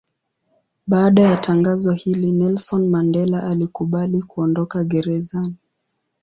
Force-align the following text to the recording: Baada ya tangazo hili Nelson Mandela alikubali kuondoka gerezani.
Baada 0.87 1.21
ya 1.21 1.37
tangazo 1.37 1.93
hili 1.93 2.31
Nelson 2.31 2.87
Mandela 2.87 3.43
alikubali 3.43 4.21
kuondoka 4.23 4.83
gerezani. 4.83 5.55